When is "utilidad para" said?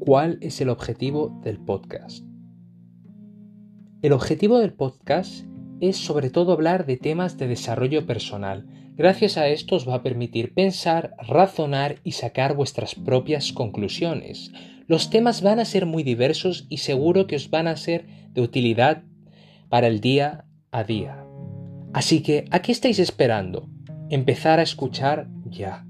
18.40-19.86